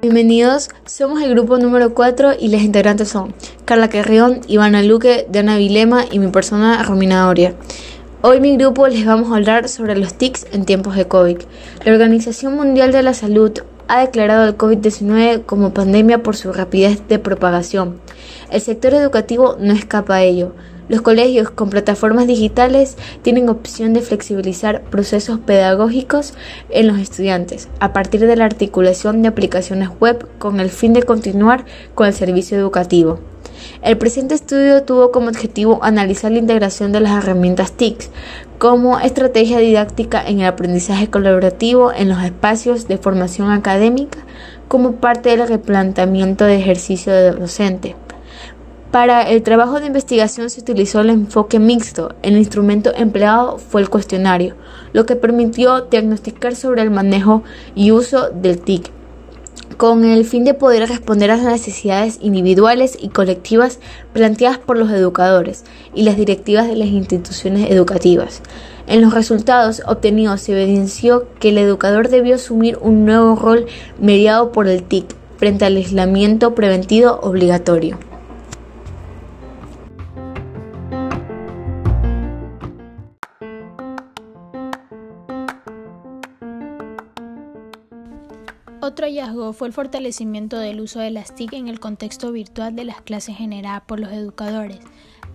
[0.00, 3.34] Bienvenidos, somos el grupo número 4 y las integrantes son
[3.64, 7.54] Carla Carrión, Ivana Luque, Diana Vilema y mi persona Romina Oria.
[8.20, 11.38] Hoy mi grupo les vamos a hablar sobre los TICs en tiempos de COVID.
[11.84, 13.50] La Organización Mundial de la Salud
[13.88, 18.00] ha declarado el COVID-19 como pandemia por su rapidez de propagación.
[18.50, 20.52] El sector educativo no escapa a ello.
[20.92, 26.34] Los colegios con plataformas digitales tienen opción de flexibilizar procesos pedagógicos
[26.68, 31.02] en los estudiantes a partir de la articulación de aplicaciones web con el fin de
[31.02, 31.64] continuar
[31.94, 33.20] con el servicio educativo.
[33.80, 38.10] El presente estudio tuvo como objetivo analizar la integración de las herramientas TIC
[38.58, 44.18] como estrategia didáctica en el aprendizaje colaborativo en los espacios de formación académica
[44.68, 47.96] como parte del replanteamiento de ejercicio de docente.
[48.92, 52.14] Para el trabajo de investigación se utilizó el enfoque mixto.
[52.20, 54.54] El instrumento empleado fue el cuestionario,
[54.92, 57.42] lo que permitió diagnosticar sobre el manejo
[57.74, 58.90] y uso del TIC,
[59.78, 63.78] con el fin de poder responder a las necesidades individuales y colectivas
[64.12, 68.42] planteadas por los educadores y las directivas de las instituciones educativas.
[68.86, 73.64] En los resultados obtenidos se evidenció que el educador debió asumir un nuevo rol
[73.98, 75.06] mediado por el TIC
[75.38, 78.11] frente al aislamiento preventivo obligatorio.
[88.84, 92.84] Otro hallazgo fue el fortalecimiento del uso de las TIC en el contexto virtual de
[92.84, 94.80] las clases generadas por los educadores,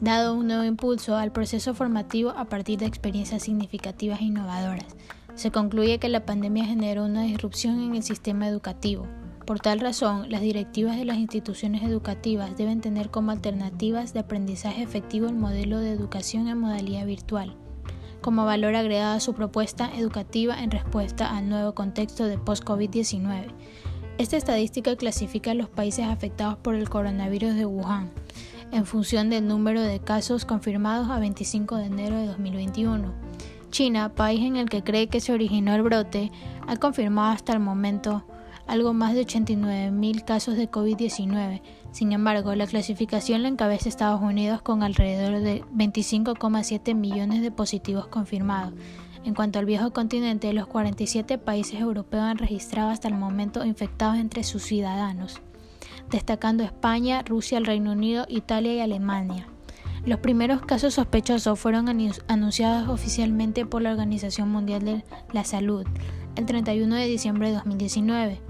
[0.00, 4.86] dado un nuevo impulso al proceso formativo a partir de experiencias significativas e innovadoras.
[5.34, 9.06] Se concluye que la pandemia generó una disrupción en el sistema educativo.
[9.44, 14.82] Por tal razón, las directivas de las instituciones educativas deben tener como alternativas de aprendizaje
[14.82, 17.58] efectivo el modelo de educación en modalidad virtual
[18.24, 23.48] como valor agregado a su propuesta educativa en respuesta al nuevo contexto de post-COVID-19.
[24.16, 28.10] Esta estadística clasifica a los países afectados por el coronavirus de Wuhan
[28.72, 33.12] en función del número de casos confirmados a 25 de enero de 2021.
[33.68, 36.32] China, país en el que cree que se originó el brote,
[36.66, 38.24] ha confirmado hasta el momento
[38.66, 41.62] algo más de 89.000 casos de COVID-19.
[41.92, 48.06] Sin embargo, la clasificación la encabeza Estados Unidos con alrededor de 25,7 millones de positivos
[48.06, 48.72] confirmados.
[49.24, 54.16] En cuanto al viejo continente, los 47 países europeos han registrado hasta el momento infectados
[54.16, 55.40] entre sus ciudadanos,
[56.10, 59.46] destacando España, Rusia, el Reino Unido, Italia y Alemania.
[60.04, 61.88] Los primeros casos sospechosos fueron
[62.28, 65.86] anunciados oficialmente por la Organización Mundial de la Salud
[66.36, 68.40] el 31 de diciembre de 2019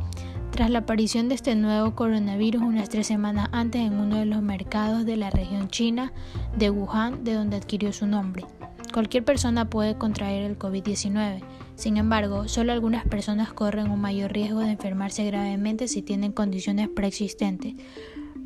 [0.54, 4.41] tras la aparición de este nuevo coronavirus unas tres semanas antes en uno de los
[4.41, 6.12] mercados de la región china
[6.56, 8.47] de Wuhan, de donde adquirió su nombre.
[8.93, 11.41] Cualquier persona puede contraer el COVID-19.
[11.75, 16.88] Sin embargo, solo algunas personas corren un mayor riesgo de enfermarse gravemente si tienen condiciones
[16.88, 17.75] preexistentes.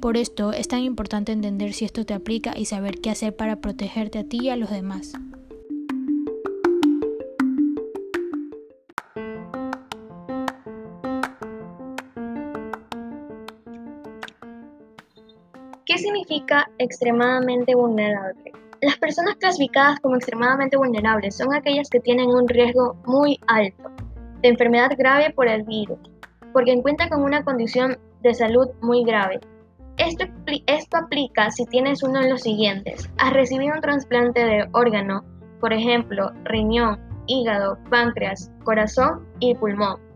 [0.01, 3.57] Por esto es tan importante entender si esto te aplica y saber qué hacer para
[3.57, 5.13] protegerte a ti y a los demás.
[15.89, 18.53] ¿Qué significa extremadamente vulnerable?
[18.83, 23.91] Las personas clasificadas como extremadamente vulnerables son aquellas que tienen un riesgo muy alto
[24.43, 25.99] de enfermedad grave por el virus,
[26.53, 29.41] porque cuentan con una condición de salud muy grave.
[29.97, 30.27] Esto,
[30.67, 33.09] esto aplica si tienes uno de los siguientes.
[33.17, 35.25] Has recibido un trasplante de órgano,
[35.59, 40.08] por ejemplo, riñón, hígado, páncreas, corazón y pulmón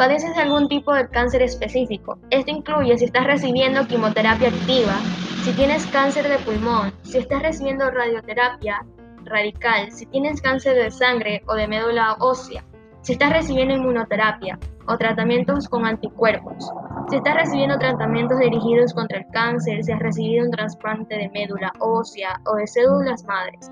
[0.00, 2.18] padeces algún tipo de cáncer específico.
[2.30, 4.94] Esto incluye si estás recibiendo quimioterapia activa,
[5.42, 8.82] si tienes cáncer de pulmón, si estás recibiendo radioterapia
[9.26, 12.64] radical, si tienes cáncer de sangre o de médula ósea,
[13.02, 16.72] si estás recibiendo inmunoterapia o tratamientos con anticuerpos,
[17.10, 21.74] si estás recibiendo tratamientos dirigidos contra el cáncer, si has recibido un trasplante de médula
[21.78, 23.70] ósea o de células madres.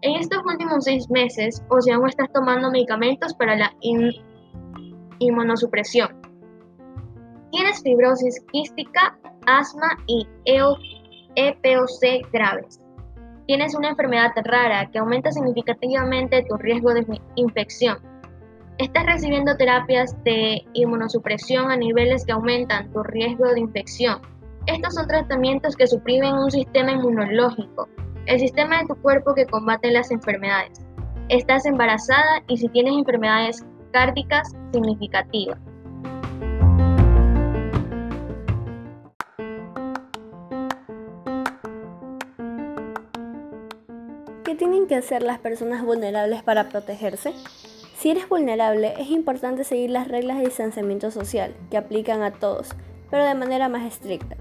[0.00, 3.70] En estos últimos seis meses, o si aún estás tomando medicamentos para la
[5.18, 6.20] inmunosupresión.
[7.50, 12.80] Tienes fibrosis quística, asma y EPOC graves.
[13.46, 17.06] Tienes una enfermedad rara que aumenta significativamente tu riesgo de
[17.36, 17.98] infección.
[18.76, 24.20] Estás recibiendo terapias de inmunosupresión a niveles que aumentan tu riesgo de infección.
[24.66, 27.88] Estos son tratamientos que suprimen un sistema inmunológico,
[28.26, 30.84] el sistema de tu cuerpo que combate las enfermedades.
[31.30, 35.58] Estás embarazada y si tienes enfermedades cárdicas significativas.
[44.44, 47.32] ¿Qué tienen que hacer las personas vulnerables para protegerse?
[47.98, 52.70] Si eres vulnerable, es importante seguir las reglas de distanciamiento social, que aplican a todos,
[53.10, 54.36] pero de manera más estricta.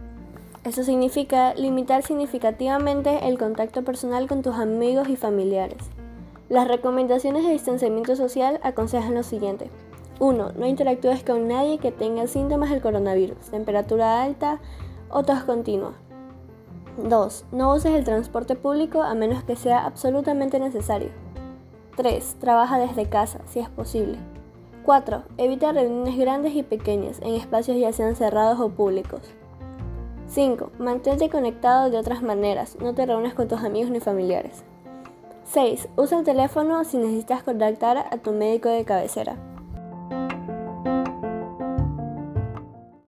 [0.64, 5.97] Eso significa limitar significativamente el contacto personal con tus amigos y familiares.
[6.50, 9.70] Las recomendaciones de distanciamiento social aconsejan lo siguiente.
[10.20, 10.54] 1.
[10.54, 14.60] No interactúes con nadie que tenga síntomas del coronavirus, temperatura alta
[15.10, 15.94] o tos continua.
[16.98, 17.46] 2.
[17.52, 21.10] No uses el transporte público a menos que sea absolutamente necesario.
[21.98, 22.38] 3.
[22.40, 24.18] Trabaja desde casa, si es posible.
[24.86, 25.24] 4.
[25.38, 29.22] Evita reuniones grandes y pequeñas en espacios ya sean cerrados o públicos.
[30.28, 30.72] 5.
[30.80, 34.64] Mantente conectado de otras maneras, no te reúnes con tus amigos ni familiares.
[35.54, 35.88] 6.
[35.96, 39.57] Usa el teléfono si necesitas contactar a tu médico de cabecera.